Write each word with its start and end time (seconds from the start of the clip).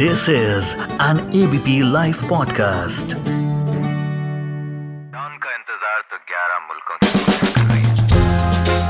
This 0.00 0.28
is 0.28 0.66
an 1.04 1.18
ABP 1.38 1.72
Life 1.92 2.18
podcast. 2.32 3.14
का 5.14 5.54
इंतज़ार 5.54 6.02
तो 6.10 6.18
11 6.32 6.60
मुल्कों 6.66 6.96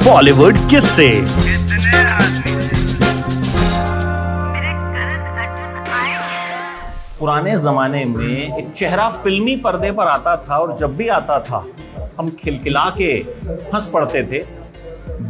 बॉलीवुड 0.05 0.59
किससे 0.71 1.07
कितने 1.21 2.03
आदमी 2.09 2.53
पुराने 7.19 7.57
ज़माने 7.57 8.05
में 8.05 8.59
एक 8.59 8.71
चेहरा 8.71 9.07
फिल्मी 9.23 9.57
पर्दे 9.67 9.91
पर 9.93 10.07
आता 10.07 10.37
था 10.49 10.59
और 10.59 10.77
जब 10.77 10.91
भी 10.97 11.09
आता 11.21 11.37
था 11.51 11.61
हम 12.19 12.27
खिलखिला 12.43 12.87
के 12.99 13.13
हंस 13.75 13.87
पड़ते 13.95 14.23
थे। 14.33 14.41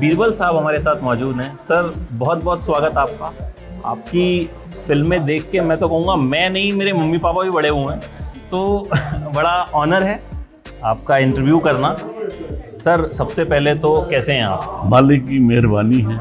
बीरबल 0.01 0.31
साहब 0.33 0.57
हमारे 0.57 0.81
साथ 0.81 1.03
मौजूद 1.03 1.35
हैं। 1.41 1.51
सर 1.63 1.83
बहुत 2.13 2.45
बहुत 2.45 2.65
स्वागत 2.65 2.95
आपका। 2.99 3.29
आपकी 3.91 4.27
फ़िल्में 4.89 5.25
देख 5.25 5.49
के 5.53 5.61
मैं 5.61 5.79
तो 5.79 5.89
कहूँगा 5.89 6.17
मैं 6.17 6.49
नहीं 6.51 6.73
मेरे 6.73 6.93
मम्मी 6.93 7.19
पापा 7.19 7.43
भी 7.43 7.51
बड़े 7.51 7.69
हुए 7.69 7.93
हैं 7.95 8.01
तो 8.51 8.89
बड़ा 9.35 9.53
ऑनर 9.75 10.03
है 10.03 10.21
आपका 10.85 11.17
इंटरव्यू 11.19 11.59
करना। 11.59 11.95
सर 12.85 13.11
सबसे 13.13 13.45
पहले 13.45 13.75
तो 13.75 13.95
कैसे 14.11 14.33
हैं 14.33 14.45
आप? 14.45 14.81
मालिक 14.85 15.25
की 15.27 15.39
मेहरबानी 15.39 16.01
है। 16.01 16.19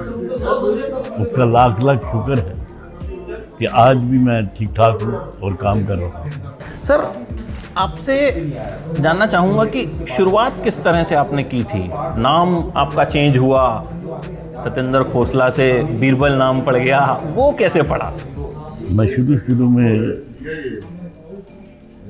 उसका 1.22 1.46
लाख 1.46 1.80
लाख 1.82 2.02
शुक्र 2.04 2.40
है 2.40 2.56
कि 3.60 3.66
आज 3.66 4.04
भी 4.04 4.20
मैं 4.20 4.46
ठीक 4.48 4.70
ठाक 4.78 5.02
हूँ 5.02 5.16
और 5.44 5.56
काम 5.62 5.86
कर 5.86 5.98
रहा 6.00 6.20
हूँ। 6.20 6.30
सर 6.88 7.08
आपसे 7.78 8.16
जानना 9.00 9.26
चाहूँगा 9.26 9.66
कि 9.66 9.86
शुरुआत 10.10 10.62
किस 10.64 10.84
तरह 10.84 11.04
से 11.04 11.16
आपने 11.16 11.44
की 11.44 11.64
थी? 11.64 11.90
नाम 12.22 12.58
आपका 12.78 13.04
चेंज 13.06 13.38
हुआ 13.38 13.64
सत्येंद्र 14.58 15.04
खोसला 15.04 15.50
से 15.50 15.72
बीरबल 16.00 16.34
नाम 16.34 16.62
पड़ 16.62 16.76
गया 16.76 17.06
वो 17.36 17.52
कैसे 17.60 17.82
पड़ा? 17.92 18.12
मैं 18.92 19.06
शुरू 19.16 19.38
शुरू 19.38 19.70
में 19.70 20.14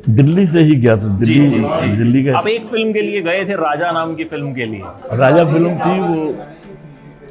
दिल्ली 0.10 0.46
से 0.48 0.60
ही 0.64 0.76
गया 0.76 0.96
था 0.98 1.08
दिल्ली 1.18 1.50
जी, 1.50 1.50
जी, 1.50 1.60
जी। 1.60 1.96
दिल्ली 1.98 2.24
का 2.26 2.38
आप 2.38 2.48
एक 2.48 2.66
फ़िल्म 2.66 2.94
के 2.94 3.02
लिए 3.02 3.22
गए 3.22 3.46
थे 3.46 3.56
राजा 3.56 3.92
नाम 3.92 4.14
की 4.16 4.24
फ़िल्म 4.24 4.54
के 4.54 4.66
लिए। 4.66 4.82
राजा 5.18 5.46
फ़िल्म 5.46 5.74
थी 5.80 6.00
वो। 6.00 6.26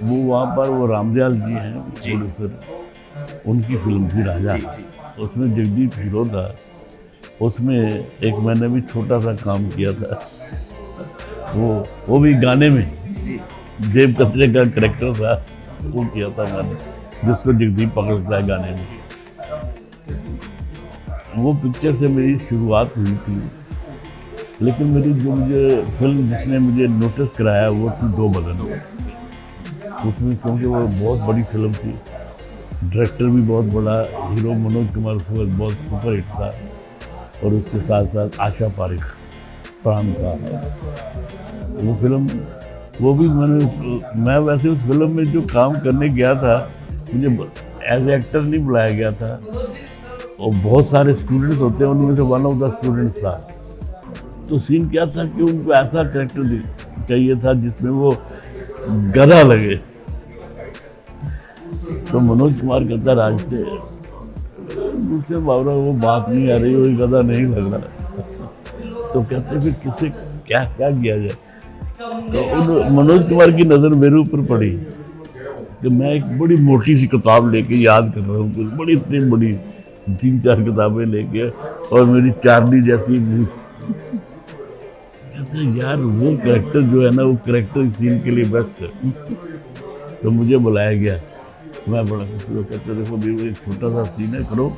वो 0.03 0.16
वहाँ 0.30 0.47
पर 0.56 0.69
वो 0.69 0.86
रामदयाल 0.86 1.36
जी 1.41 1.53
हैं 1.53 1.80
प्रोड्यूसर 1.80 3.41
उनकी 3.47 3.77
फ़िल्म 3.77 4.08
थी 4.08 4.22
राजा। 4.25 4.58
उसमें 5.19 5.47
जगदीप 5.56 5.97
हीरो 5.97 6.25
था। 6.25 6.55
उसमें 7.41 7.78
एक 7.78 8.34
मैंने 8.47 8.69
भी 8.69 8.81
छोटा 8.81 9.20
सा 9.20 9.33
काम 9.44 9.69
किया 9.69 9.92
था। 9.92 10.20
वो 11.55 11.83
वो 12.08 12.19
भी 12.19 12.34
गाने 12.34 12.70
में। 12.70 12.83
जेब 13.92 14.14
कतरे 14.14 14.48
का 14.53 14.64
करेक्टर 14.70 15.12
था 15.14 15.44
वो 15.83 16.05
किया 16.05 16.28
था 16.28 16.44
मैंने 16.55 16.77
जिसको 17.25 17.53
जगदीप 17.53 17.92
पकड़ता 17.97 18.36
है 18.36 18.42
गाने 18.48 18.70
में। 18.70 19.06
वो 21.37 21.53
पिक्चर 21.55 21.95
से 21.95 22.06
मेरी 22.06 22.39
शुरुआत 22.39 22.97
हुई 22.97 23.15
थी। 23.17 23.37
लेकिन 24.62 24.91
मेरी 24.91 25.12
जो 25.15 25.31
मुझे 25.31 25.83
फ़िल्म 25.98 26.28
जिसने 26.28 26.59
मुझे 26.59 26.87
नोटिस 26.87 27.28
कराया, 27.39 27.69
वो 27.70 27.91
थी 27.91 28.09
दो 28.17 28.28
बदन। 28.28 28.61
उसमें 30.09 30.37
क्योंकि 30.37 30.67
वो 30.67 30.87
बहुत 30.87 31.20
बड़ी 31.20 31.43
फ़िल्म 31.43 31.73
थी। 31.73 31.93
डायरेक्टर 32.84 33.25
भी 33.25 33.43
बहुत 33.43 33.65
बड़ा 33.65 33.98
हीरो 34.31 34.53
मनोज 34.55 34.95
कुमार 34.95 35.15
उस 35.17 35.48
बहुत 35.48 35.73
सुपर 35.73 36.15
हिट 36.15 36.25
था। 36.25 36.55
और 37.45 37.55
उसके 37.55 37.81
साथ 37.81 38.06
साथ 38.06 38.41
आशा 38.41 38.69
पारिक, 38.69 39.00
प्राण 39.83 40.12
का 40.12 40.28
वो 41.83 41.95
फ़िल्म 41.95 42.41
वो 43.00 43.12
भी 43.15 43.27
मैंने, 43.28 43.65
मैं 44.21 44.39
वैसे 44.39 44.69
उस 44.69 44.83
फ़िल्म 44.83 45.17
में 45.17 45.25
जो 45.25 45.41
काम 45.41 45.78
करने 45.81 46.09
गया 46.09 46.34
था, 46.34 46.55
मुझे 47.15 47.28
एज 47.91 48.09
एक्टर 48.11 48.43
नहीं 48.43 48.61
बुलाया 48.65 48.91
गया 48.91 49.11
था। 49.12 49.39
और 50.41 50.55
बहुत 50.55 50.91
सारे 50.91 51.15
स्टूडेंट्स 51.17 51.59
होते 51.59 51.84
हैं, 51.84 51.91
उनमें 51.91 52.17
से 52.17 52.23
वन 52.23 52.47
ऑफ़ 52.47 52.59
द 52.59 52.70
स्टूडेंट्स 52.73 53.20
था। 53.20 53.33
तो 54.49 54.59
सीन 54.60 54.88
क्या 54.88 55.06
था 55.06 55.25
कि 55.27 55.43
उनको 55.43 55.72
ऐसा 55.75 56.03
करेक्टर 56.05 56.44
चाहिए 57.09 57.37
था 57.37 57.53
जिसमें 57.60 57.91
वो 57.93 58.10
गधा 59.15 59.43
लगे। 59.43 59.75
तो 62.03 62.21
मनोज 62.21 62.60
कुमार 62.60 62.84
कहता 62.84 63.12
राज 63.12 63.41
से 63.41 63.62
दूसरे 64.99 65.37
बाबरा 65.38 65.72
वो 65.75 65.93
बात 66.03 66.28
नहीं 66.28 66.50
आ 66.53 66.56
रही 66.56 66.75
वही 66.75 66.94
गधा 66.97 67.21
नहीं 67.22 67.47
लग 67.47 67.72
रहा। 67.72 67.81
तो 69.12 69.22
कहते 69.22 69.60
फिर 69.60 69.72
किसे, 69.83 70.09
क्या 70.09 70.62
क्या 70.66 70.91
किया 70.91 71.16
जाए? 71.16 71.37
तो 71.99 72.43
उन, 72.53 72.94
मनोज 72.97 73.28
कुमार 73.28 73.50
की 73.50 73.65
नज़र 73.65 73.94
मेरे 73.94 74.16
ऊपर 74.16 74.44
पड़ी 74.47 74.71
कि 75.83 75.89
मैं 75.89 76.12
एक 76.15 76.39
बड़ी 76.39 76.56
मोटी 76.62 76.97
सी 76.99 77.06
किताब 77.06 77.50
लेके 77.53 77.77
याद 77.77 78.12
कर 78.15 78.21
रहा 78.21 78.37
हूँ, 78.37 78.53
कुछ 78.55 78.66
बड़ी, 78.78 78.93
इतनी 78.93 79.21
बड़ी 79.31 79.53
तीन 80.15 80.41
चार 80.41 80.62
किताबें 80.62 81.05
लेके 81.05 81.49
और 81.97 82.05
मेरी 82.05 82.31
चार्ली 82.31 82.83
जैसी 82.83 83.44
कहते 85.39 85.59
यार, 85.81 85.97
वो 85.97 86.37
करेक्टर 86.37 86.81
जो 86.81 87.03
है 87.03 87.11
ना, 87.11 87.22
वो 87.22 87.34
करेक्टर 87.34 87.91
सीन 87.91 88.22
के 88.22 88.31
लिए 88.31 88.45
बेस्ट 88.45 88.83
है। 88.83 89.11
तो 90.22 90.31
मुझे 90.31 90.56
बुलाया 90.56 90.93
गया। 90.93 91.21
मैं 91.89 92.05
बड़ा 92.05 92.25
खुश 92.25 92.45
हुआ। 92.50 92.62
कहते, 92.62 92.95
देखो 92.95 93.16
वो 93.16 93.49
एक 93.49 93.56
छोटा 93.56 93.91
सा 93.91 94.05
सीन 94.05 94.27
है, 94.27 94.45
करो। 94.45 94.72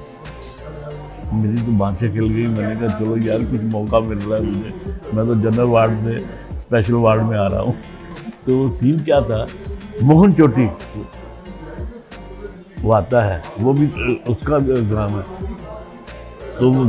मेरी 1.32 1.62
तो 1.62 1.72
बाँचें 1.72 2.12
खिल 2.12 2.28
गई। 2.28 2.46
मैंने 2.46 2.76
कहा, 2.76 2.98
चलो 2.98 3.16
यार, 3.16 3.44
कुछ 3.44 3.62
मौका 3.62 4.00
मिल 4.00 4.18
रहा 4.18 4.38
है 4.38 4.46
मुझे। 4.46 4.92
मैं 5.14 5.26
तो 5.26 5.34
जनरल 5.34 5.64
वार्ड 5.64 5.92
में 5.92 6.18
स्पेशल 6.52 6.94
वार्ड 6.94 7.22
में 7.22 7.38
आ 7.38 7.46
रहा 7.46 7.60
हूँ। 7.60 7.74
तो 8.46 8.68
सीन 8.68 8.98
क्या 9.00 9.20
था? 9.20 9.46
मोहन 10.02 10.32
चोटी। 10.32 10.68
वो 12.80 12.92
आता 12.92 13.22
है, 13.22 13.42
वो 13.60 13.72
भी, 13.72 13.86
उसका 14.28 14.58
ग्राम 14.58 15.10
है। 15.10 15.22
तो 16.58 16.70
वो 16.72 16.84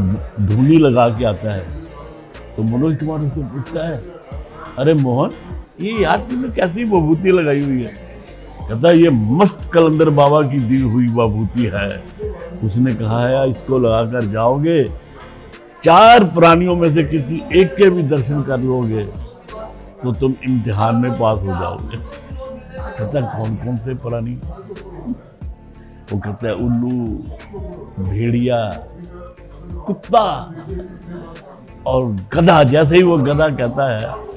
धूनी 0.46 0.78
लगा 0.78 1.08
के 1.10 1.26
आता 1.26 1.54
है। 1.54 1.66
तो 2.56 2.64
मनोज 2.66 2.98
कुमार 3.00 3.20
उसको 3.22 3.42
पूछता 3.44 3.88
है, 3.88 3.98
अरे 4.78 4.94
मोहन, 4.96 5.32
ये 5.82 5.92
यार 6.04 6.20
तुमने 6.20 6.50
कैसी 6.52 6.86
बभूति 6.86 7.32
लगाई 7.32 7.62
हुई 7.62 7.84
है? 7.84 7.94
कहता 8.62 8.92
ये 8.92 9.10
मस्त 9.10 9.70
कलंदर 9.74 10.10
बाबा 10.12 10.42
की 10.42 10.60
दी 10.60 10.82
हुई 10.82 11.08
बभूति 11.10 11.72
है। 11.74 11.88
उसने 12.66 12.94
कहा 12.96 13.22
है 13.22 13.50
इसको 13.52 13.78
लगाकर 13.80 14.26
जाओगे, 14.32 14.84
चार 15.84 16.24
प्राणियों 16.30 16.76
में 16.76 16.90
से 16.94 17.04
किसी 17.06 17.42
एक 17.54 17.76
के 17.76 17.90
भी 17.90 18.04
दर्शन 18.06 18.42
कर 18.44 18.60
लोगे 18.60 19.04
तो 20.04 20.12
तुम 20.14 20.34
इम्तिहान 20.50 20.96
में 20.96 21.12
पास 21.12 21.40
हो 21.40 21.46
जाओगे। 21.46 21.98
कहता 21.98 23.22
कौन 23.22 23.56
कौन 23.56 23.76
से 23.78 23.94
प्राणी? 24.00 24.40
वो 26.12 26.20
कहता 26.20 26.48
है 26.48 26.54
उल्लू 26.56 27.06
भेड़िया 28.10 28.60
कुत्ता 29.86 30.26
और 31.88 32.06
गधा, 32.34 32.64
जैसे 32.64 32.96
ही 32.96 33.04
वो 33.04 33.18
गधा 33.18 33.48
कहता 33.50 33.86
है 33.90 34.28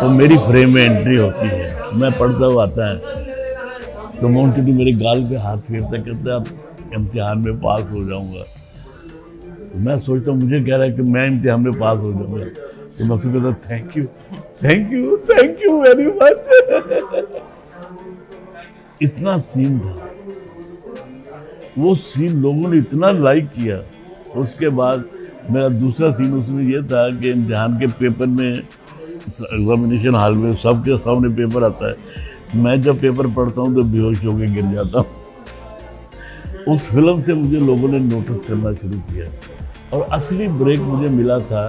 तो 0.00 0.08
मेरी 0.10 0.36
फ्रेम 0.38 0.74
में 0.74 0.82
एंट्री 0.82 1.16
होती 1.16 1.48
है। 1.48 1.96
मैं 1.98 2.10
पढ़ता 2.18 2.44
हुआ 2.44 2.62
आता 2.62 2.88
है। 2.88 2.96
तो 4.20 4.28
मोहन 4.28 4.52
चुटी 4.52 4.72
मेरे 4.72 4.92
गाल 4.94 5.24
पे 5.28 5.36
हाथ 5.36 5.58
फेरता, 5.58 5.98
कहता 5.98 6.30
है, 6.30 6.36
अब 6.36 6.46
इम्तिहान 6.94 7.38
में 7.38 7.60
पास 7.60 7.82
हो 7.90 8.04
जाऊँगा। 8.08 8.42
तो 9.72 9.78
मैं 9.80 9.98
सोचता 9.98 10.30
हूँ, 10.30 10.40
मुझे 10.40 10.60
कह 10.60 10.76
रहा 10.76 10.82
है 10.82 10.90
कि 10.92 11.02
मैं 11.02 11.26
इम्तिहान 11.26 11.60
में 11.60 11.72
पास 11.78 11.98
हो 11.98 12.12
जाऊँगा। 12.12 12.44
तो 12.98 13.04
मैं 13.04 13.14
उसको 13.16 13.30
कहता 13.32 13.52
thank 13.70 13.96
you 13.96 14.04
thank 14.64 14.92
you 14.92 15.16
thank 15.30 15.62
you 15.64 15.80
very 15.82 16.06
much 16.06 16.36
इतना 19.02 19.38
सीन 19.46 19.78
था। 19.80 19.94
वो 21.78 21.94
सीन 21.96 22.40
लोगों 22.42 22.68
ने 22.70 22.78
इतना 22.78 23.10
लाइक 23.10 23.48
किया। 23.50 23.78
उसके 24.40 24.68
बाद 24.70 25.04
मेरा 25.50 25.68
दूसरा 25.70 26.10
सीन 26.10 26.32
उसमें 26.34 26.62
ये 26.64 26.82
था 26.84 27.08
कि 27.18 27.30
इम्तहान 27.30 27.78
के 27.78 27.86
पेपर 27.98 28.26
में 28.26 28.50
एग्जामिनेशन 28.50 30.14
हॉल 30.14 30.34
में 30.36 30.50
सबके 30.52 30.96
सामने 30.98 31.28
पेपर 31.36 31.64
आता 31.64 31.88
है। 31.88 31.96
मैं 32.62 32.80
जब 32.80 33.00
पेपर 33.00 33.26
पढ़ता 33.34 33.60
हूँ 33.60 33.74
तो 33.74 33.82
बेहोश 33.82 34.24
होकर 34.24 34.52
गिर 34.52 34.66
जाता 34.74 34.98
हूँ। 34.98 36.74
उस 36.74 36.80
फ़िल्म 36.82 37.22
से 37.22 37.34
मुझे 37.34 37.58
लोगों 37.60 37.88
ने 37.88 37.98
नोटिस 38.00 38.46
करना 38.46 38.72
शुरू 38.74 38.98
किया। 39.10 39.26
और 39.92 40.06
असली 40.12 40.48
ब्रेक 40.60 40.80
मुझे 40.82 41.12
मिला 41.14 41.38
था 41.50 41.64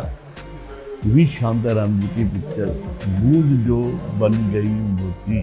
वी 1.06 1.26
शांताराम 1.28 2.00
जी 2.00 2.08
की 2.08 2.24
पिक्चर 2.26 2.70
बूंद 3.08 3.66
जो 3.66 3.82
बन 4.20 4.38
गई 4.54 4.70
मोती। 4.70 5.40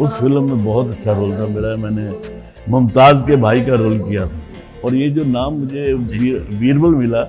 उस 0.00 0.10
फ़िल्म 0.10 0.42
में 0.50 0.64
बहुत 0.64 0.90
अच्छा 0.90 1.12
रोल 1.12 1.32
था 1.32 1.46
मेरा। 1.48 1.74
मैंने 1.82 2.06
मुमताज़ 2.68 3.26
के 3.26 3.36
भाई 3.36 3.60
का 3.60 3.74
रोल 3.74 3.98
किया 3.98 4.26
था। 4.26 4.42
और 4.84 4.94
ये 4.94 5.08
जो 5.10 5.24
नाम 5.24 5.54
मुझे 5.54 5.92
वीर, 5.94 6.38
बीरबल 6.54 6.94
मिला 6.94 7.28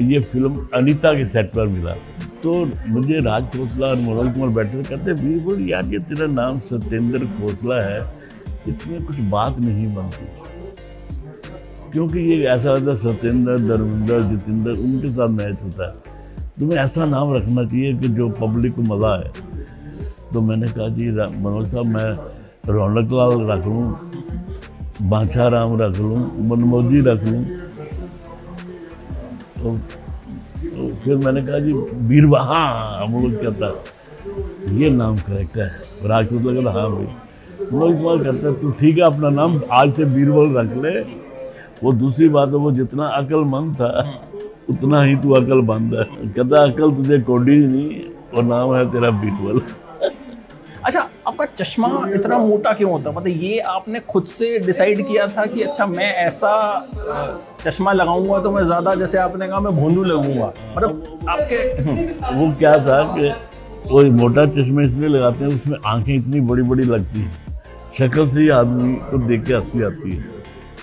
ये 0.00 0.20
फ़िल्म 0.20 0.66
अनीता 0.74 1.12
के 1.12 1.28
सेट 1.28 1.52
पर 1.52 1.66
मिला। 1.68 1.94
तो 2.42 2.52
मुझे 2.88 3.18
राज 3.18 3.44
खोसला 3.56 3.86
और 3.86 3.96
मनोज 3.96 4.32
कुमार 4.34 4.50
बैठे 4.54 4.78
थे 4.78 4.82
कहते 4.84 5.12
बीरबल 5.22 5.68
यार 5.70 5.86
ये 5.86 5.98
तेरा 6.00 6.26
नाम 6.26 6.60
सत्येंद्र 6.70 7.26
खोसला 7.38 7.80
है। 7.82 7.98
इसमें 8.68 9.04
कुछ 9.06 9.18
बात 9.30 9.58
नहीं 9.58 9.94
बनती। 9.94 10.26
क्योंकि 11.92 12.20
ये 12.20 12.42
ऐसा 12.44 12.70
होता 12.70 12.90
है 12.90 12.96
सत्येंद्र 12.96 13.58
धर्मेंद्र 13.58 14.20
जितेंद्र 14.22 14.70
उनके 14.72 15.10
साथ 15.10 15.28
मैच 15.30 15.62
होता 15.62 15.86
है। 15.86 15.94
तुम्हें 16.58 16.78
ऐसा 16.78 17.04
नाम 17.06 17.34
रखना 17.34 17.64
चाहिए 17.64 17.92
कि 17.94 18.08
जो 18.08 18.28
पब्लिक 18.40 18.74
को 18.74 18.82
मज़ा 18.84 19.14
आए। 19.14 19.30
तो 20.32 20.40
मैंने 20.40 20.66
कहा 20.66 20.88
जी 20.88 21.10
मनोज 21.10 21.66
साहब 21.68 21.86
मैं 21.86 22.72
रौनक 22.72 23.12
लाल 23.12 23.40
रख 23.50 23.66
लूँ। 23.66 24.09
बाछा 25.02 25.46
राम 25.48 25.80
रख 25.80 25.98
लूँ 25.98 26.18
मनमोजी 26.48 27.00
रख 27.00 27.24
लूँ। 27.24 27.44
तो, 29.56 29.76
तो 29.76 30.88
फिर 31.04 31.16
मैंने 31.16 31.42
कहा 31.42 31.58
जी 31.58 31.72
बीरबा 32.08 32.40
हाँ 32.42 33.04
हम 33.04 33.16
लोग 33.22 33.32
कहता 33.42 33.66
ये 34.74 34.90
नाम 34.90 35.16
करेक्ट 35.18 35.56
है। 35.56 35.68
राजपूत 36.08 36.42
लगा 36.42 36.70
हाँ 36.70 36.90
भाई। 36.90 37.06
हम 37.62 37.78
लोग 37.78 37.90
इस्तेमाल 37.90 38.24
हैं 38.26 38.54
तो 38.60 38.70
ठीक 38.70 38.98
है 38.98 39.04
अपना 39.04 39.30
नाम 39.30 39.60
आज 39.72 39.92
से 39.96 40.04
बीरबल 40.06 40.56
रख 40.58 40.76
ले। 40.84 41.00
वो 41.82 41.92
दूसरी 41.92 42.28
बात 42.28 42.48
है 42.48 42.54
वो 42.56 42.72
जितना 42.72 43.06
अकलमंद 43.16 43.74
था 43.74 43.90
उतना 44.70 45.02
ही 45.02 45.16
तू 45.16 45.30
अक्लमंद 45.34 45.94
है। 45.94 46.04
कहता 46.26 46.62
अकल 46.62 46.94
तुझे 46.94 47.18
कोडी 47.20 47.58
नहीं 47.58 48.00
और 48.36 48.42
नाम 48.44 48.74
है 48.76 48.84
तेरा 48.92 49.10
बीरबल। 49.20 49.60
आपका 51.30 51.44
चश्मा 51.46 51.88
इतना 52.14 52.38
मोटा 52.40 52.72
क्यों 52.72 52.90
होता? 52.90 53.10
है 53.10 53.16
मतलब 53.16 53.42
ये 53.42 53.58
आपने 53.72 54.00
खुद 54.08 54.24
से 54.26 54.58
डिसाइड 54.60 55.06
किया 55.08 55.26
था 55.28 55.44
कि 55.46 55.62
अच्छा 55.62 55.86
मैं 55.88 56.12
ऐसा 56.16 56.52
चश्मा 57.64 57.92
लगाऊँगा 57.92 58.38
तो 58.38 58.50
मैं 58.50 58.62
ज़्यादा 58.64 58.94
जैसे 58.94 59.18
आपने 59.18 59.48
कहा 59.48 59.60
मैं 59.60 59.72
भोंदू 59.76 60.04
लगूँगा। 60.04 60.52
मतलब 60.76 61.26
आपके 61.28 61.56
हम्म, 61.82 62.36
वो 62.36 62.50
क्या 62.58 62.74
था 62.86 63.02
कि 63.14 63.28
वो 63.90 64.02
मोटा 64.12 64.44
चश्मे 64.48 64.86
इसलिए 64.86 65.08
लगाते 65.08 65.44
हैं 65.44 65.50
उसमें 65.52 65.78
आँखें 65.86 66.12
इतनी 66.14 66.40
बड़ी 66.48 66.62
बड़ी 66.62 66.86
लगती 66.86 67.20
हैं। 67.20 67.32
शक्ल 67.98 68.28
से 68.30 68.40
ही 68.40 68.48
आदमी 68.56 68.92
को 69.10 69.18
देख 69.28 69.44
के 69.44 69.54
हँसी 69.54 69.84
आती 69.84 70.16
है। 70.16 70.38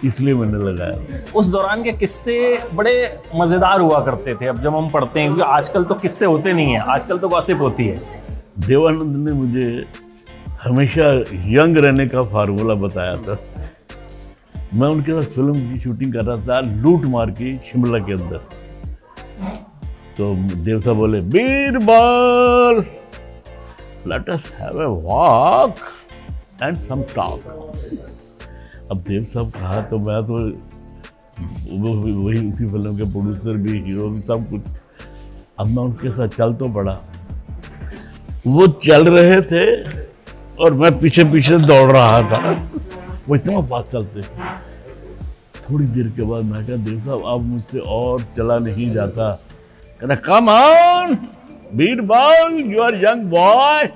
इसलिए 0.05 0.33
मैंने 0.33 0.57
लगाया। 0.63 1.21
उस 1.35 1.47
दौरान 1.51 1.83
के 1.83 1.91
किस्से 1.93 2.35
बड़े 2.73 2.93
मज़ेदार 3.35 3.79
हुआ 3.79 3.99
करते 4.05 4.35
थे। 4.35 4.47
अब 4.47 4.61
जब 4.63 4.75
हम 4.75 4.89
पढ़ते 4.89 5.19
हैं 5.19 5.27
क्योंकि 5.29 5.51
आजकल 5.51 5.83
तो 5.83 5.95
किस्से 5.95 6.25
होते 6.25 6.53
नहीं 6.53 6.73
है 6.73 6.79
आजकल 6.95 7.17
तो 7.17 7.29
गॉसिप 7.29 7.61
होती 7.61 7.85
है। 7.85 8.25
देवानंद 8.67 9.15
ने 9.27 9.33
मुझे 9.33 9.85
हमेशा 10.63 11.11
यंग 11.49 11.77
रहने 11.77 12.07
का 12.07 12.21
फार्मूला 12.25 12.73
बताया 12.75 13.15
था। 13.17 13.37
मैं 14.73 14.87
उनके 14.87 15.11
साथ 15.11 15.33
फ़िल्म 15.33 15.71
की 15.71 15.79
शूटिंग 15.79 16.13
कर 16.13 16.23
रहा 16.25 16.37
था, 16.45 16.59
लूट 16.81 17.05
मार 17.07 17.31
की 17.31 17.51
शिमला 17.65 17.99
के 18.05 18.13
अंदर। 18.13 18.37
तो 20.17 20.33
देव 20.63 20.79
साहब 20.81 20.97
बोले 20.97 21.19
Birbal 21.33 22.83
let 24.11 24.29
us 24.29 24.51
have 24.59 24.81
a 24.81 24.85
walk 25.03 25.75
and 26.63 26.77
some 26.77 27.01
talk 27.15 27.39
अब 28.91 29.03
देव 29.07 29.23
साहब 29.33 29.51
कहा 29.51 29.81
तो 29.91 29.99
मैं 29.99 30.21
तो 30.23 30.35
वही 32.17 32.47
उसी 32.49 32.65
फ़िल्म 32.67 32.97
के 32.97 33.11
प्रोड्यूसर 33.11 33.57
भी 33.57 33.79
हीरो 33.79 34.09
भी, 34.09 34.19
सब 34.21 34.49
कुछ। 34.49 34.61
अब 35.59 35.67
मैं 35.67 35.83
उनके 35.83 36.11
साथ 36.11 36.27
चल 36.37 36.53
तो 36.53 36.69
पड़ा। 36.73 36.97
वो 38.47 38.67
चल 38.83 39.07
रहे 39.09 39.41
थे 39.41 39.65
और 40.61 40.73
मैं 40.73 40.91
पीछे 40.99 41.23
पीछे 41.31 41.57
दौड़ 41.57 41.91
रहा 41.91 42.21
था। 42.31 42.39
वो 43.27 43.35
इतना 43.35 43.61
फास्ट 43.69 43.91
चलते 43.91 44.21
थोड़ी 45.69 45.85
देर 45.85 46.07
के 46.15 46.23
बाद 46.23 46.43
मैं 46.45 46.65
कहा, 46.67 46.75
देव 46.75 46.99
साहब 47.05 47.21
अब 47.27 47.41
मुझसे 47.45 47.79
और 47.79 48.21
चला 48.37 48.57
नहीं 48.59 48.91
जाता। 48.93 49.31
कहता 50.01 50.15
come 50.27 50.49
on 50.49 51.15
Birbal 51.75 52.59
you 52.71 52.81
are 52.83 52.95
young 53.03 53.23
boy 53.31 53.89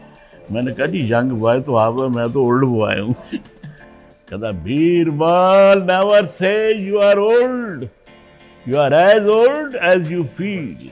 मैंने 0.52 0.72
कहा, 0.72 0.86
जी 0.88 1.12
यंग 1.12 1.32
बॉय 1.42 1.62
तो 1.62 1.76
आप 1.76 1.96
मैं 2.16 2.32
तो 2.34 2.44
ओल्ड 2.46 2.66
बॉय 2.68 3.00
हूँ। 3.00 3.14
कहता 3.34 4.52
Birbal 4.66 5.84
never 5.88 6.26
say 6.40 6.54
you 6.88 7.00
are 7.00 7.18
old 7.20 7.88
you 8.66 8.78
are 8.80 8.94
as 8.94 9.28
old 9.30 9.76
as 9.92 10.12
you 10.12 10.24
feel 10.38 10.90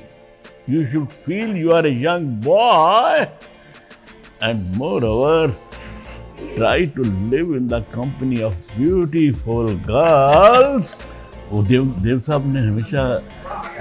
you 0.69 0.85
should 0.87 1.07
feel 1.25 1.55
you 1.57 1.71
are 1.71 1.85
a 1.87 1.93
young 2.05 2.25
boy. 2.45 3.25
And 4.41 4.75
moreover, 4.77 5.53
try 6.55 6.85
to 6.85 7.01
live 7.31 7.49
in 7.59 7.67
the 7.67 7.81
company 7.91 8.41
of 8.41 8.53
beautiful 8.77 9.67
girls. 9.87 10.95
Dev 11.67 11.85
Dev 12.01 12.19
साहब 12.19 12.53
ने 12.53 12.61
हमेशा 12.67 13.03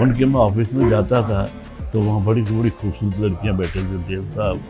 उनके 0.00 0.24
मैं 0.24 0.40
office 0.40 0.72
में 0.72 0.88
जाता 0.90 1.22
था 1.28 1.42
तो 1.92 2.00
वहाँ 2.00 2.24
बड़ी 2.24 2.42
बड़ी 2.42 2.70
खूबसूरत 2.70 3.18
लड़कियाँ 3.20 3.56
बैठे 3.56 3.80
थे, 3.80 3.98
देव 4.08 4.28
साहब। 4.36 4.60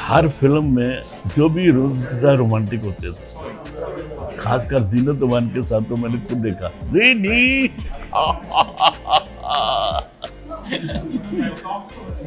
हर 0.00 0.28
फ़िल्म 0.28 0.74
में 0.74 0.92
जो 1.36 1.48
भी 1.48 1.70
रोज 1.70 2.24
रोमांटिक 2.24 2.80
होते 2.84 3.10
थे, 3.10 4.38
खासकर 4.38 4.82
जीनत 4.90 5.22
अमान 5.22 5.48
के 5.54 5.62
साथ 5.62 5.88
तो 5.88 5.96
मैंने 5.96 6.18
खुद 6.28 6.38
देखा। 6.38 6.68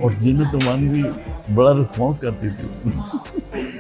और 0.04 0.14
जीनत 0.14 0.56
अमान 0.56 0.88
भी 0.90 1.04
बड़ा 1.56 1.72
रिस्पॉन्स 1.78 2.18
करती 2.20 2.50
थी। 2.50 2.66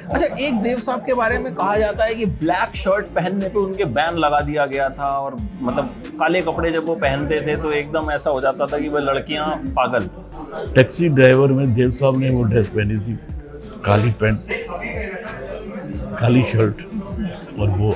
अच्छा 0.05 0.27
एक 0.37 0.61
देव 0.61 0.79
साहब 0.79 1.01
के 1.05 1.13
बारे 1.13 1.37
में 1.39 1.53
कहा 1.55 1.77
जाता 1.77 2.03
है 2.03 2.15
कि 2.15 2.25
ब्लैक 2.41 2.75
शर्ट 2.75 3.07
पहनने 3.15 3.49
पे 3.49 3.59
उनके 3.59 3.85
बैन 3.97 4.17
लगा 4.17 4.39
दिया 4.41 4.65
गया 4.65 4.89
था 4.89 5.09
और 5.19 5.35
मतलब 5.61 5.89
काले 6.19 6.41
कपड़े 6.41 6.71
जब 6.71 6.85
वो 6.85 6.95
पहनते 6.97 7.41
थे 7.47 7.55
तो 7.61 7.71
एकदम 7.73 8.11
ऐसा 8.11 8.29
हो 8.29 8.41
जाता 8.41 8.65
था 8.65 8.79
कि 8.79 8.89
वह 8.89 9.01
लड़कियाँ 9.01 9.47
पागल। 9.77 10.09
टैक्सी 10.75 11.09
ड्राइवर 11.09 11.51
में 11.51 11.73
देव 11.75 11.91
साहब 11.91 12.17
ने 12.19 12.29
वो 12.29 12.43
ड्रेस 12.43 12.67
पहनी 12.67 12.97
थी 12.97 13.17
काली 13.85 14.11
पैंट 14.21 14.37
काली 16.19 16.43
शर्ट 16.51 16.81
और 17.59 17.69
वो। 17.79 17.89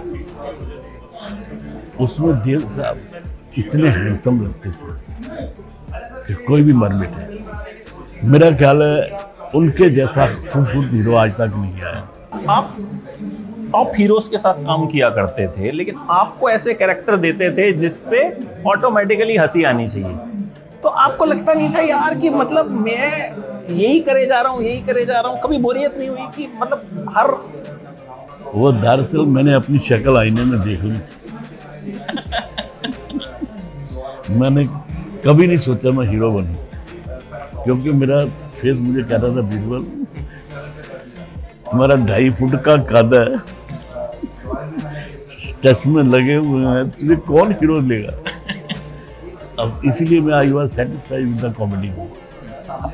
उसमें 2.04 2.42
देव 2.42 2.68
साहब 2.68 2.96
इतने 3.58 3.90
हैंडसम 3.90 4.42
लगते 4.42 4.70
थे 4.70 4.90
कि 6.28 6.34
कोई 6.46 6.62
भी 6.64 6.74
मर 6.74 6.94
बैठे 6.94 7.40
मेरा 8.24 8.50
ख्याल 8.58 8.82
है 8.84 9.18
उनके 9.56 9.90
जैसा 9.90 10.26
खूबसूरत 10.52 10.90
हीरो 10.94 11.16
आज 11.16 11.32
तक 11.36 11.54
नहीं 11.56 11.82
आया। 11.82 12.02
आप 12.50 12.76
टॉप 13.72 13.92
हीरोज 13.98 14.28
के 14.28 14.38
साथ 14.38 14.54
काम 14.66 14.86
किया 14.88 15.10
करते 15.10 15.46
थे 15.58 15.72
लेकिन 15.72 15.96
आपको 16.12 16.50
ऐसे 16.50 16.74
कैरेक्टर 16.74 17.18
देते 17.26 17.50
थे 17.58 17.72
जिसपे 17.80 18.22
ऑटोमेटिकली 18.70 19.36
हँसी 19.38 19.64
आनी 19.72 19.88
चाहिए। 19.88 20.14
तो 20.84 20.90
आपको 20.90 21.26
लगता 21.26 21.54
नहीं 21.54 21.70
था 21.70 21.82
यार 21.82 22.16
कि 22.20 22.30
मतलब 22.30 22.72
मैं 22.82 23.12
यही 23.70 24.00
करे 24.00 24.26
जा 24.26 24.42
रहा 24.42 24.52
हूँ 24.52 24.64
यही 24.64 24.80
करे 24.88 25.06
जा 25.06 25.20
रहा 25.20 25.32
हूँ? 25.32 25.40
कभी 25.44 25.58
बोरियत 25.68 25.98
नहीं 25.98 26.10
हुई 26.10 26.28
कि 26.38 26.48
मतलब 26.62 27.06
हर 27.18 27.32
वो 28.54 28.72
दरअसल 28.72 29.26
मैंने 29.36 29.54
अपनी 29.54 29.80
शक्ल 29.80 30.18
आईने 30.18 30.44
में 30.46 30.60
देख 30.60 30.82
ली। 30.84 31.00
थी 31.00 31.02
मैंने 34.40 34.66
कभी 35.26 35.48
नहीं 35.48 35.58
सोचा 35.58 35.92
मैं 35.98 36.06
हीरो 36.08 36.32
बनूं। 36.32 36.56
क्योंकि 37.64 37.92
मेरा 37.94 38.24
फेस 38.52 38.78
मुझे 38.80 39.02
कहता 39.02 39.28
था 39.28 39.42
बीरबल 39.50 39.84
तुम्हारा 41.66 41.96
ढाई 42.06 42.30
फुट 42.40 42.56
का 42.64 42.76
कद 42.92 43.14
है। 43.16 43.28
चश्मे 45.66 46.04
लगे 46.04 46.36
हुए 46.36 46.66
हैं 46.66 46.90
तुझे 46.90 47.16
कौन 47.28 47.52
हीरो 47.52 47.80
लेगा 47.82 48.14
अब 49.60 49.82
इसीलिए 49.86 50.22
मैं 50.22 50.34
I 50.34 50.52
was 50.52 50.72
satisfied 50.72 51.26
with 51.26 51.46
the 51.46 51.54
comedy 51.58 51.90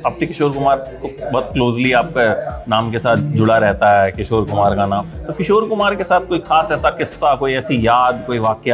अब 0.05 0.15
तो 0.19 0.25
किशोर 0.25 0.51
कुमार 0.51 0.77
को 1.01 1.09
बहुत 1.31 1.49
क्लोजली 1.53 1.91
आपका 1.93 2.65
नाम 2.69 2.91
के 2.91 2.99
साथ 2.99 3.15
जुड़ा 3.35 3.57
रहता 3.57 3.91
है 4.01 4.11
किशोर 4.11 4.45
कुमार 4.45 4.75
का 4.75 4.85
नाम। 4.85 5.09
तो 5.27 5.33
किशोर 5.33 5.67
कुमार 5.69 5.95
के 5.95 6.03
साथ 6.03 6.21
कोई 6.29 6.39
खास 6.47 6.71
ऐसा 6.71 6.89
किस्सा 6.97 7.33
कोई 7.35 7.53
ऐसी 7.53 7.75
याद 7.87 8.23
कोई 8.27 8.39
वाक्य? 8.39 8.73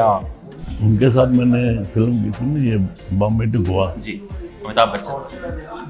उनके 0.81 1.09
साथ 1.09 1.27
मैंने 1.27 1.83
फ़िल्म 1.83 2.23
की 2.23 2.31
थी 2.31 2.45
ना 2.45 2.69
ये 2.69 2.77
बॉम्बे 3.17 3.45
टू 3.53 3.63
गोवा। 3.63 3.93
जी 3.99 4.13
अमिताभ 4.65 4.93
बच्चन। 4.93 5.82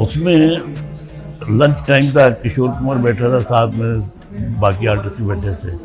उसमें 0.00 0.58
लंच 1.50 1.84
टाइम 1.88 2.10
था, 2.10 2.30
किशोर 2.30 2.68
कुमार 2.68 2.98
बैठा 2.98 3.32
था 3.32 3.38
साथ 3.38 3.72
में, 3.72 4.02
बाकी 4.60 4.86
आर्टिस्ट 4.86 5.16
भी 5.16 5.26
बैठे 5.26 5.50
थे। 5.54 5.76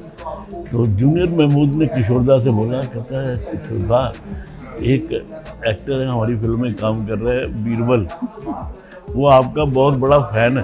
तो 0.72 0.88
जूनियर 0.88 1.30
महमूद 1.30 1.70
ने 1.70 1.88
किशोरदा 1.88 2.40
से 2.40 2.50
बोला, 2.50 2.82
कहता 2.82 3.30
है 3.30 3.38
किशोरदा 3.38 4.14
एक 4.82 5.12
एक्टर 5.68 5.94
है, 5.94 6.08
हमारी 6.08 6.36
फ़िल्म 6.36 6.62
में 6.62 6.74
काम 6.74 7.06
कर 7.06 7.18
रहे 7.18 7.38
हैं, 7.38 7.64
बीरबल। 7.64 8.08
वो 9.16 9.28
आपका 9.28 9.66
बहुत 9.66 9.98
बड़ा 9.98 10.18
फ़ैन 10.20 10.58
है। 10.58 10.64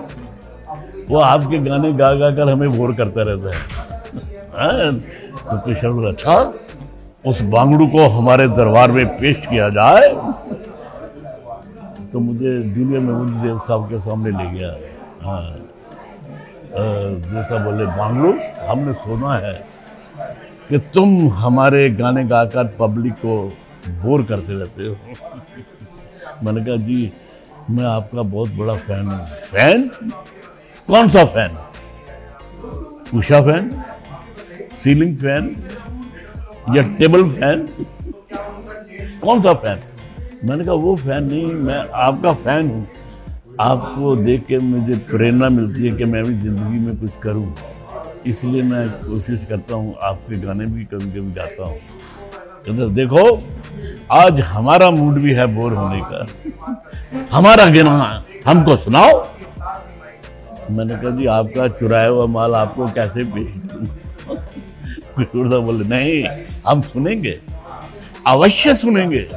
वो 1.09 1.19
आपके 1.19 1.57
गाने 1.57 1.93
गा 1.93 2.13
गा 2.13 2.31
कर 2.31 2.49
हमें 2.49 2.77
बोर 2.77 2.93
करता 2.93 3.21
रहता 3.21 3.55
है। 3.55 4.99
तो 5.49 5.57
किशोर 5.57 6.07
अच्छा 6.07 6.53
उस 7.27 7.41
बांगड़ू 7.41 7.87
को 7.87 8.07
हमारे 8.07 8.47
दरबार 8.47 8.91
में 8.91 9.05
पेश 9.07 9.35
किया 9.35 9.69
जाए। 9.69 10.09
तो 12.13 12.19
मुझे 12.19 12.61
जूनियर 12.61 12.99
महमूद 12.99 13.29
देव 13.29 13.59
साहब 13.59 13.89
के 13.89 13.99
सामने 13.99 14.29
ले 14.29 14.59
गया। 14.59 14.69
हाँ। 15.23 15.55
साहब 17.43 17.63
बोले 17.63 17.85
बांगड़ू 17.85 18.33
हमने 18.69 18.93
सुना 18.93 19.33
है 19.33 19.53
कि 20.69 20.77
तुम 20.77 21.29
हमारे 21.29 21.89
गाने 21.89 22.23
गाकर 22.25 22.75
पब्लिक 22.79 23.13
को 23.13 23.37
बोर 24.03 24.23
करते 24.23 24.53
रहते 24.53 24.87
हो। 24.87 24.95
मैंने 26.43 26.65
कहा, 26.65 26.75
जी, 26.75 27.11
मैं 27.69 27.83
आपका 27.83 28.21
बहुत 28.21 28.49
बड़ा 28.49 28.75
फ़ैन 28.75 29.07
हूँ। 29.07 29.25
फ़ैन? 29.25 29.87
कौन 30.87 31.09
सा 31.09 31.25
fan? 31.25 31.57
Usha 33.17 33.41
fan? 33.41 33.69
Ceiling 34.83 35.17
fan? 35.17 35.55
या 36.75 36.81
टेबल 36.97 37.29
फ़ैन? 37.31 37.67
कौन 39.23 39.41
सा 39.41 39.53
फ़ैन? 39.53 39.81
मैंने 40.45 40.63
कहा, 40.63 40.73
वो 40.73 40.95
फ़ैन 40.95 41.23
नहीं, 41.23 41.45
मैं 41.45 41.89
आपका 41.93 42.33
फ़ैन 42.33 42.69
हूँ। 42.69 42.87
आपको 43.59 44.15
देख 44.15 44.45
के 44.45 44.57
मुझे 44.57 44.97
प्रेरणा 44.97 45.49
मिलती 45.49 45.87
है 45.87 45.97
कि 45.97 46.05
मैं 46.05 46.23
भी 46.23 46.33
ज़िंदगी 46.33 46.79
में 46.79 46.97
कुछ 46.97 47.11
करूँ। 47.23 47.55
इसलिए 48.27 48.63
मैं 48.63 48.89
कोशिश 48.89 49.45
करता 49.49 49.75
हूँ, 49.75 49.95
आपके 50.03 50.39
गाने 50.39 50.65
भी 50.65 50.85
कभी 50.85 51.05
कभी 51.05 51.31
गाता 51.31 51.65
हूँ। 51.65 51.79
कहते 52.65 52.89
देखो, 52.89 53.43
आज 54.11 54.41
हमारा 54.41 54.91
मूड 54.91 55.13
भी 55.13 55.33
है 55.33 55.47
बोर 55.47 55.73
होने 55.73 56.01
का। 56.03 56.27
हमारा 57.31 57.65
गाना, 57.65 58.23
हमको 58.45 58.75
सुनाओ। 58.75 59.27
मैंने 60.71 60.95
कहा, 60.95 61.09
जी, 61.09 61.25
आपका 61.25 61.67
चुराया 61.67 62.07
हुआ 62.07 62.25
माल 62.25 62.55
आपको 62.55 62.87
कैसे? 62.87 63.25
किशोर 63.25 65.59
बोले, 65.59 65.89
नहीं, 65.89 66.25
हम 66.67 66.81
सुनेंगे। 66.81 67.39
अवश्य 68.27 68.75
सुनेंगे। 68.75 69.29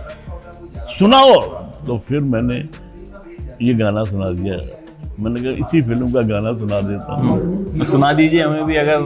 सुनाओ। 0.99 1.35
तो 1.87 1.99
फिर 2.09 2.21
मैंने 2.21 2.59
ये 3.63 3.73
गाना 3.75 4.03
सुना 4.05 4.29
दिया। 4.31 4.57
मैंने 5.21 5.41
कहा 5.41 5.53
इसी 5.65 5.81
फ़िल्म 5.83 6.11
का 6.13 6.21
गाना 6.29 6.53
सुना 6.59 6.81
देता 6.81 7.15
हूँ। 7.15 7.35
तो 7.79 7.85
सुना 7.85 8.13
दीजिए 8.13 8.43
हमें 8.43 8.65
भी 8.65 8.77
अगर 8.77 9.01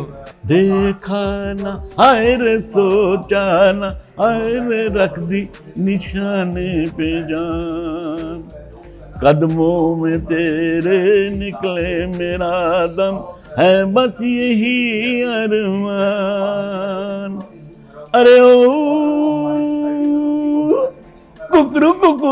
देखा 0.47 1.23
ना 1.53 1.73
हाय 1.99 2.37
रे 2.37 2.59
सोचा 2.61 3.45
ना 3.73 3.89
हाय 4.21 4.53
रे 4.69 4.83
रख 4.95 5.19
दी 5.23 5.41
निशाने 5.79 6.69
पे 6.91 7.11
जान। 7.29 8.39
कदमों 9.23 9.97
में 9.97 10.19
तेरे 10.27 11.01
निकले 11.37 12.07
मेरा 12.07 12.55
दम 12.97 13.15
है 13.59 13.75
बस 13.93 14.19
यही 14.23 15.23
अरमान। 15.35 15.71
अरे 18.15 18.37
ओ 18.41 19.56
कुकरू 21.57 21.93
कुकू 21.93 22.31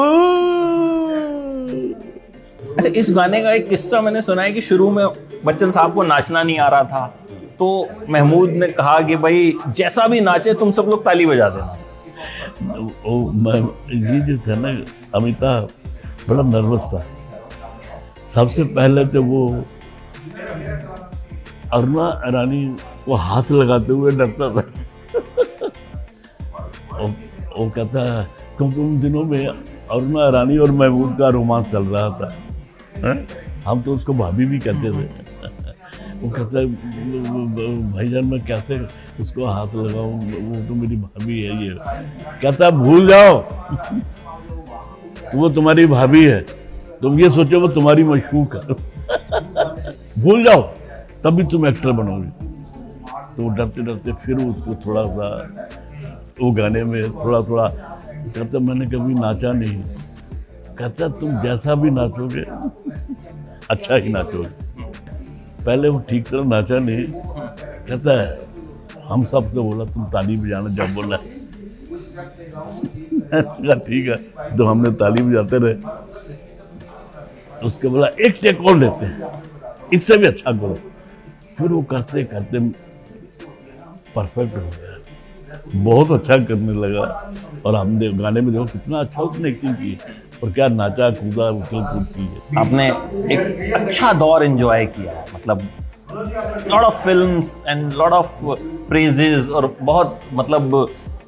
अच्छा 2.73 2.89
इस 3.01 3.11
गाने 3.17 3.41
का 3.43 3.53
एक 3.53 3.69
किस्सा 3.69 4.01
मैंने 4.01 4.21
सुना 4.23 4.43
है 4.43 4.53
कि 4.53 4.61
शुरू 4.61 4.91
में 4.91 5.07
बच्चन 5.45 5.71
साहब 5.71 5.95
को 5.95 6.03
नाचना 6.03 6.43
नहीं 6.43 6.59
आ 6.59 6.69
रहा 6.69 6.85
था 6.85 7.07
तो 7.59 7.69
महमूद 8.11 8.51
ने 8.51 8.69
कहा 8.69 9.01
कि 9.01 9.17
भाई 9.17 9.53
जैसा 9.69 10.07
भी 10.09 10.21
नाचे 10.21 10.55
तुम 10.55 10.71
सब 10.71 10.87
लोग 10.91 11.05
ताली 11.05 11.27
बजा 11.27 11.49
देना। 11.49 11.73
मैं 13.45 13.61
ये 14.01 14.21
जो 14.21 14.37
था 14.39 14.55
ना 14.61 14.71
अमिताभ 15.15 15.69
बड़ा 16.29 16.43
नर्वस 16.43 16.83
था। 16.95 17.01
सबसे 18.35 18.65
पहले 18.79 19.05
तो 19.07 19.23
वो 19.23 19.43
अरुणा 21.73 22.07
ईरानी 22.29 22.65
को 23.07 23.15
हाथ 23.15 23.47
लगाते 23.51 23.93
हुए 23.93 24.11
डरता 24.13 24.47
था। 24.51 24.63
वो, 27.59 27.71
कहता 27.71 28.01
है 28.01 28.25
क्योंकि 28.57 28.81
उन 28.81 29.01
दिनों 29.01 29.23
में 29.23 29.47
अरुणा 29.47 30.29
रानी 30.29 30.59
और 30.59 30.71
महमूद 30.71 31.17
का 31.19 31.29
रोमांस 31.29 31.67
चल 31.67 31.85
रहा 31.85 32.09
था? 32.11 32.29
हैं? 33.05 33.27
हम 33.67 33.81
तो 33.83 33.93
उसको 33.93 34.13
भाभी 34.13 34.47
भी 34.47 34.59
कहते 34.59 34.93
थे। 34.93 35.07
वो 36.15 36.31
कहता 36.31 36.59
है 36.59 36.67
भाईजान 37.89 38.27
मैं 38.27 38.41
कैसे 38.41 38.79
उसको 39.21 39.47
हाथ 39.47 39.75
लगाऊँ? 39.75 40.13
वो 40.15 40.69
तो 40.69 40.75
मेरी 40.75 40.97
भाभी 40.97 41.43
है 41.43 41.65
ये। 41.65 41.71
कहता 42.43 42.65
है 42.65 42.71
भूल 42.73 43.09
जाओ। 43.09 43.39
वो 45.35 45.49
तुम्हारी 45.49 45.87
भाभी 45.87 46.25
है। 46.25 46.41
तुम 47.01 47.21
ये 47.21 47.31
सोचो 47.31 47.61
वो 47.61 47.69
तुम्हारी 47.69 48.05
मशकूक 48.05 48.55
है। 48.57 48.63
भूल 50.23 50.43
जाओ 50.43 50.63
तभी 51.25 51.43
तुम 51.43 51.67
एक्टर 51.67 51.91
बनोगे। 51.91 52.31
तो 53.37 53.49
डरते 53.49 53.83
डरते 53.83 54.13
फिर 54.13 54.37
उसको 54.37 54.75
थोड़ा 54.75 55.05
सा 55.07 55.29
वो 56.41 56.51
गाने 56.53 56.83
में 56.85 57.03
थोड़ा 57.15 57.41
थोड़ा 57.43 57.67
कहता, 57.67 58.59
मैंने 58.59 58.87
कभी 58.87 59.15
नाचा 59.15 59.53
नहीं। 59.53 59.83
कहता, 60.79 61.09
तुम 61.11 61.31
जैसा 61.43 61.75
भी 61.75 61.91
नाचोगे 61.91 62.45
अच्छा 63.71 63.95
ही 63.95 64.09
नाचोगे। 64.13 64.49
पहले 65.65 65.89
वो 65.89 65.99
ठीक 66.09 66.27
तरह 66.27 66.45
नाचा 66.47 66.79
नहीं। 66.81 67.05
कहता 67.09 68.13
है 68.21 68.39
हम 69.05 69.23
सब 69.25 69.53
तो 69.55 69.63
बोला, 69.65 69.85
तुम 69.85 70.05
ताली 70.13 70.37
बजाना 70.37 70.69
जब 70.75 70.95
बोला 70.95 71.17
ठीक 73.77 74.09
है। 74.09 74.17
तो 74.57 74.67
हमने 74.67 74.91
ताली 74.95 75.23
बजाते 75.23 75.59
रहे। 75.59 75.75
उसके 77.67 77.89
बोला, 77.89 78.07
एक 78.07 78.39
टेक 78.43 78.61
और 78.61 78.77
लेते 78.79 79.07
हैं। 79.07 79.43
इससे 79.93 80.17
भी 80.19 80.27
अच्छा 80.27 80.53
करो। 80.53 80.75
फिर 81.59 81.69
वो 81.69 81.83
करते 81.85 82.23
करते 82.25 82.59
परफेक्ट 84.15 84.57
हो 84.57 84.63
गया। 84.63 84.94
बहुत 85.75 86.11
अच्छा 86.13 86.37
करने 86.45 86.73
लगा। 86.81 87.01
और 87.67 87.77
हमने 87.77 88.09
गाने 88.13 88.41
में 88.41 88.53
देखो 88.53 88.65
कितना 88.65 88.99
अच्छा 88.99 89.23
उसने 89.23 89.49
एक्टिंग 89.49 89.75
की 89.75 89.97
और 90.43 90.51
क्या 90.53 90.69
नाचा 90.69 91.11
कूदा 91.11 91.49
उछल 91.51 91.83
कूद 91.85 92.07
की 92.17 92.23
है। 92.25 92.59
आपने 92.59 92.89
एक 93.35 93.73
अच्छा 93.77 94.13
दौर 94.13 94.45
एंजॉय 94.45 94.85
किया 94.87 95.25
मतलब 95.35 95.69
lot 96.71 96.83
of 96.83 97.03
films 97.05 97.63
and 97.69 97.93
lot 97.93 98.13
of 98.13 98.45
praises 98.89 99.49
और 99.51 99.75
बहुत 99.83 100.19
मतलब 100.33 100.75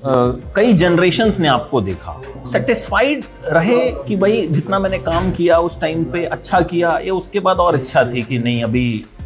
अ, 0.04 0.10
कई 0.56 0.72
जनरेशंस 0.72 1.38
ने 1.40 1.48
आपको 1.48 1.80
देखा। 1.80 2.20
सेटिस्फाइड 2.52 3.24
रहे 3.44 3.78
कि 4.08 4.16
भाई 4.16 4.46
जितना 4.46 4.78
मैंने 4.78 4.98
काम 4.98 5.30
किया 5.30 5.58
उस 5.58 5.80
टाइम 5.80 6.04
पे 6.04 6.24
अच्छा 6.24 6.60
किया 6.72 6.96
ये 6.98 7.10
उसके 7.10 7.40
बाद 7.40 7.58
और 7.58 7.76
इच्छा 7.76 8.04
थी 8.12 8.22
कि 8.22 8.38
नहीं 8.38 8.62
अभी 8.64 8.84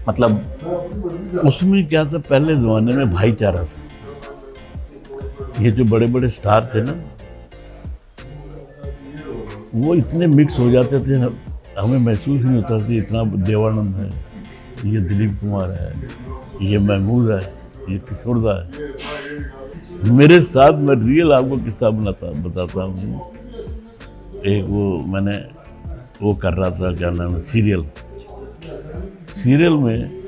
मतलब 0.08 1.42
उसमें 1.44 1.86
क्या 1.88 2.04
था 2.04 2.18
पहले 2.30 2.56
जमाने 2.56 2.94
में 2.94 3.10
भाईचारा 3.10 3.62
था। 3.64 3.79
ये 5.60 5.70
जो 5.70 5.84
बड़े 5.84 6.06
बड़े 6.06 6.28
स्टार 6.30 6.70
थे 6.74 6.82
ना, 6.82 6.92
वो 9.74 9.94
इतने 9.94 10.26
मिक्स 10.26 10.58
हो 10.58 10.70
जाते 10.70 11.00
थे 11.00 11.18
ना, 11.18 11.30
हमें 11.78 11.98
महसूस 11.98 12.42
नहीं 12.42 12.54
होता 12.54 12.78
था 12.78 12.94
इतना 12.94 13.24
देवानंद 13.44 13.96
है, 13.96 14.08
ये 14.92 15.00
दिलीप 15.00 15.38
कुमार 15.40 15.70
है, 15.70 15.92
ये 16.62 16.78
महमूद 16.78 17.30
है, 17.30 17.40
ये 17.90 17.98
किशोरदा 18.08 18.54
है। 18.60 20.12
मेरे 20.16 20.40
साथ 20.42 20.78
मैं 20.80 20.94
रियल 21.02 21.32
आपको 21.32 21.56
किस्सा 21.64 21.90
बनाता, 21.90 22.30
बताता 22.42 22.82
हूँ। 22.82 23.30
एक 24.46 24.64
वो 24.68 24.82
मैंने 25.06 25.36
वो 26.22 26.34
कर 26.34 26.52
रहा 26.54 26.70
था, 26.70 26.92
क्या 26.94 27.10
नाम 27.10 27.34
है, 27.34 27.40
सीरियल। 27.42 27.84
सीरियल 29.32 29.72
में 29.72 30.20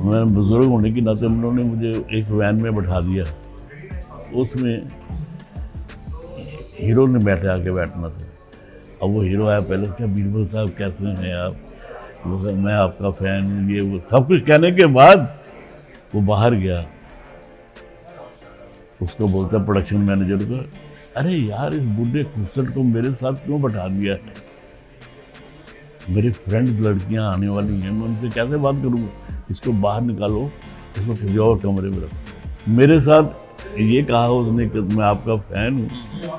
मैं 0.00 0.24
बुज़ुर्ग 0.34 0.64
होने 0.64 0.90
के 0.92 1.00
नाते 1.00 1.26
उन्होंने 1.26 1.64
मुझे 1.64 1.90
एक 2.18 2.28
वैन 2.30 2.62
में 2.62 2.74
बैठा 2.76 3.00
दिया। 3.00 3.24
उसमें 4.34 4.88
हीरो 6.80 7.06
ने 7.06 7.24
बैठे 7.24 7.48
आके 7.48 7.70
बैठना 7.70 8.08
था। 8.08 8.26
अब 9.02 9.10
वो 9.10 9.22
हीरो 9.22 9.48
आया 9.48 9.60
पहले, 9.60 9.86
क्या 9.86 10.06
बीरबल 10.06 10.46
साहब 10.46 10.70
कैसे 10.70 11.04
हैं 11.04 11.34
आप? 11.34 11.56
वो 12.26 12.36
मैं 12.36 12.74
आपका 12.74 13.10
फ़ैन 13.10 13.46
हूँ, 13.46 13.70
ये 13.70 13.80
वो 13.80 13.98
सब 13.98 14.26
कुछ 14.26 14.42
कहने 14.46 14.72
के 14.72 14.86
बाद 14.86 15.40
वो 16.14 16.20
बाहर 16.20 16.54
गया। 16.54 16.84
उसको 19.02 19.28
बोलता 19.28 19.58
प्रोडक्शन 19.58 19.96
मैनेजर 19.96 20.44
को, 20.44 20.64
अरे 21.16 21.36
यार, 21.36 21.74
इस 21.74 21.82
बूढ़े 21.82 22.24
खूबसूरत 22.24 22.74
को 22.74 22.82
मेरे 22.82 23.12
साथ 23.12 23.32
क्यों 23.32 23.62
बैठा 23.62 23.88
दिया 23.88 24.14
है? 24.14 24.20
मेरी 26.10 26.30
फ्रेंड 26.30 26.80
लड़कियाँ 26.80 27.32
आने 27.32 27.48
वाली 27.48 27.80
हैं, 27.80 27.90
मैं 27.90 28.02
उनसे 28.02 28.28
कैसे 28.28 28.56
बात 28.56 28.76
करूँगा? 28.76 29.08
इसको 29.50 29.72
बाहर 29.72 30.02
निकालो, 30.02 30.50
इसको 30.98 31.14
किसी 31.14 31.36
और 31.38 31.58
कमरे 31.58 31.90
में 31.90 31.98
रखो। 31.98 32.70
मेरे 32.70 33.00
साथ 33.00 33.24
ये 33.78 34.02
कहा 34.02 34.28
उसने 34.28 34.66
कि 34.68 34.80
मैं 34.80 35.04
आपका 35.04 35.36
फ़ैन 35.36 35.74
हूँ 35.74 35.88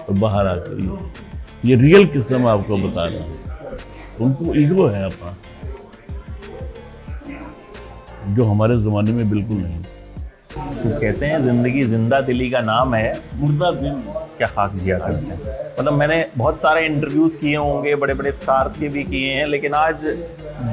तो 0.08 0.14
बाहर 0.14 0.48
आ 0.48 0.54
ये 0.54 1.70
ये 1.70 1.76
रियल 1.76 2.06
किस्सा 2.06 2.38
मैं 2.38 2.52
आपको 2.52 2.78
बता 2.78 3.06
रहा 3.06 3.24
हूँ। 3.24 3.38
उनको 4.22 4.56
ईगो 4.56 4.88
है 4.88 5.04
अपना। 5.06 5.36
जो 8.36 8.46
हमारे 8.46 8.78
ज़माने 8.78 9.12
में 9.12 9.30
बिल्कुल 9.30 9.58
नहीं। 9.58 9.82
तो 10.84 11.00
कहते 11.02 11.26
हैं, 11.26 11.40
ज़िंदगी 11.42 11.84
ज़िंदा 11.84 12.22
दिली 12.22 12.50
का 12.50 12.60
नाम 12.62 12.94
है, 12.96 13.14
मुर्दा 13.36 13.72
दिन 13.72 14.02
क्या 14.38 14.48
खाक 14.48 14.74
जिया 14.74 14.98
करते 14.98 15.26
हैं। 15.26 15.61
मतलब 15.80 15.94
मैंने 15.94 16.25
बहुत 16.38 16.60
सारे 16.62 16.86
इंटरव्यूज़ 16.86 17.38
किए 17.38 17.56
होंगे 17.56 17.96
बड़े 17.96 18.13
बड़े 18.13 18.32
स्टार्स 18.32 18.78
के 18.78 18.88
भी 18.90 19.04
किए 19.04 19.34
हैं 19.34 19.46
लेकिन 19.48 19.74
आज 19.74 20.06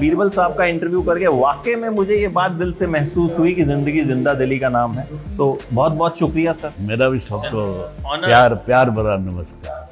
बीरबल 0.01 0.29
साहब 0.29 0.55
का 0.57 0.65
इंटरव्यू 0.65 1.03
करके 1.03 1.27
वाकई 1.37 1.75
में 1.75 1.89
मुझे 1.91 2.17
ये 2.17 2.29
बात 2.31 2.53
दिल 2.53 2.73
से 2.73 2.87
महसूस 2.87 3.39
हुई 3.39 3.53
कि 3.55 3.63
ज़िंदगी 3.65 4.01
ज़िंदा 4.05 4.35
दिली 4.35 4.59
का 4.59 4.69
नाम 4.69 4.93
है। 4.95 5.07
तो 5.37 5.59
बहुत 5.73 5.93
बहुत 5.93 6.19
शुक्रिया 6.19 6.53
सर। 6.53 6.73
मेरा 6.81 7.09
भी 7.09 7.21
सबको 7.21 7.65
Honor. 8.09 8.27
प्यार 8.27 8.55
प्यार 8.67 8.91
भरा 8.91 9.17
नमस्कार। 9.19 9.87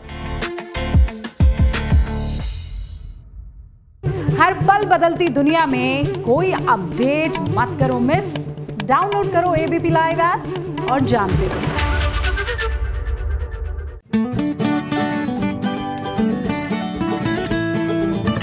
हर 4.41 4.55
पल 4.63 4.85
बदलती 4.89 5.29
दुनिया 5.31 5.67
में 5.67 6.23
कोई 6.23 6.53
अपडेट 6.53 7.39
मत 7.57 7.79
करो 7.81 7.99
मिस 8.03 8.35
डाउनलोड 8.85 9.33
करो 9.33 9.55
एबीपी 9.57 9.89
लाइव 9.91 10.21
ऐप 10.23 10.91
और 10.91 11.01
जानते 11.05 11.47
रहो। 11.47 11.76